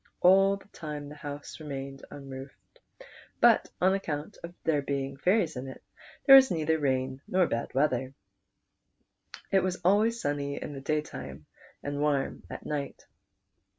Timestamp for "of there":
4.43-4.81